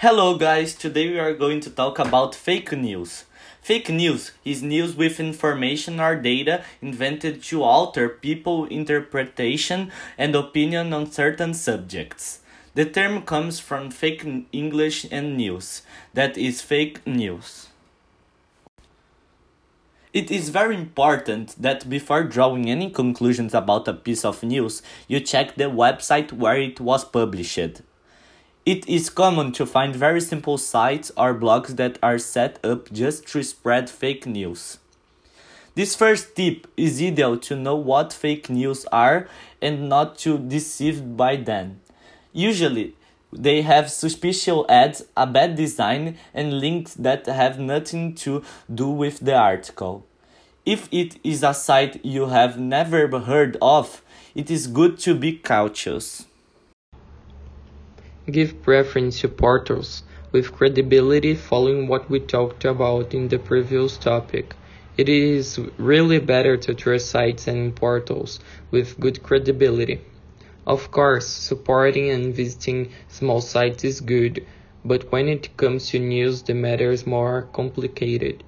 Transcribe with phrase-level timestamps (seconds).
[0.00, 3.24] Hello guys, today we are going to talk about fake news.
[3.62, 10.92] Fake news is news with information or data invented to alter people's interpretation and opinion
[10.92, 12.40] on certain subjects.
[12.74, 14.22] The term comes from fake
[14.52, 15.80] English and news,
[16.12, 17.68] that is fake news.
[20.12, 25.20] It is very important that before drawing any conclusions about a piece of news, you
[25.20, 27.80] check the website where it was published.
[28.66, 33.28] It is common to find very simple sites or blogs that are set up just
[33.28, 34.78] to spread fake news.
[35.76, 39.28] This first tip is ideal to know what fake news are
[39.62, 41.80] and not to be deceived by them.
[42.32, 42.96] Usually,
[43.32, 48.42] they have suspicious ads, a bad design, and links that have nothing to
[48.74, 50.04] do with the article.
[50.64, 54.02] If it is a site you have never heard of,
[54.34, 56.26] it is good to be cautious.
[58.28, 64.56] Give preference to portals with credibility following what we talked about in the previous topic.
[64.96, 68.40] It is really better to trust sites and portals
[68.72, 70.00] with good credibility.
[70.66, 74.44] Of course, supporting and visiting small sites is good,
[74.84, 78.42] but when it comes to news, the matter is more complicated.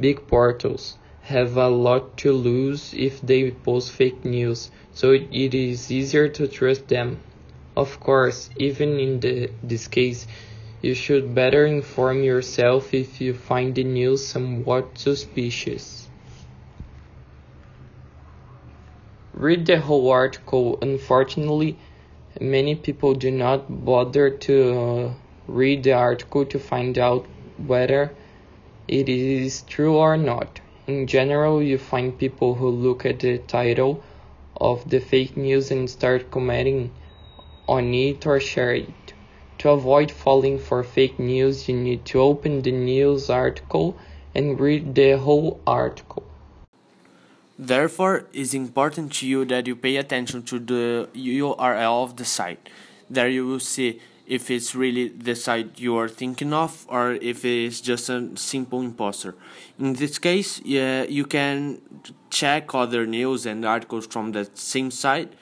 [0.00, 5.90] Big portals have a lot to lose if they post fake news, so it is
[5.92, 7.18] easier to trust them.
[7.78, 10.26] Of course, even in the, this case,
[10.82, 16.08] you should better inform yourself if you find the news somewhat suspicious.
[19.32, 20.80] Read the whole article.
[20.82, 21.78] Unfortunately,
[22.40, 25.12] many people do not bother to uh,
[25.46, 27.26] read the article to find out
[27.64, 28.12] whether
[28.88, 30.60] it is true or not.
[30.88, 34.02] In general, you find people who look at the title
[34.60, 36.90] of the fake news and start commenting
[37.68, 39.12] on it or share it.
[39.58, 43.96] To avoid falling for fake news, you need to open the news article
[44.34, 46.24] and read the whole article.
[47.58, 52.68] Therefore, it's important to you that you pay attention to the URL of the site.
[53.10, 57.44] There you will see if it's really the site you are thinking of or if
[57.44, 59.34] it's just a simple imposter.
[59.78, 61.80] In this case, yeah, you can
[62.30, 65.32] check other news and articles from the same site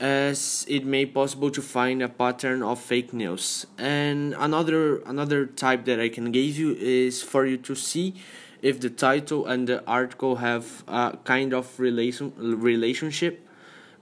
[0.00, 3.66] as it may possible to find a pattern of fake news.
[3.78, 8.14] And another another type that I can give you is for you to see
[8.62, 13.46] if the title and the article have a kind of relation relationship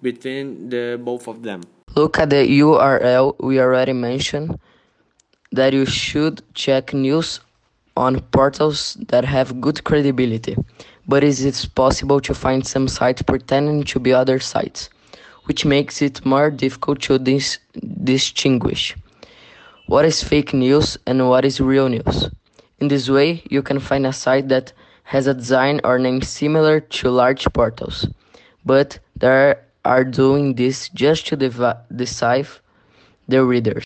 [0.00, 1.62] between the both of them.
[1.96, 4.58] Look at the URL we already mentioned
[5.50, 7.40] that you should check news
[7.96, 10.56] on portals that have good credibility,
[11.08, 14.88] but is it possible to find some sites pretending to be other sites,
[15.48, 17.58] which makes it more difficult to dis
[18.04, 18.94] distinguish
[19.86, 22.28] what is fake news and what is real news.
[22.78, 24.72] In this way, you can find a site that
[25.04, 28.06] has a design or name similar to large portals,
[28.64, 29.54] but they
[29.84, 32.60] are doing this just to deceive
[33.26, 33.76] the readers.